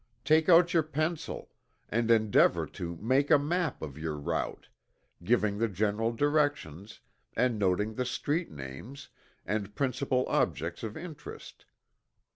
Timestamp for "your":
0.73-0.81, 3.99-4.15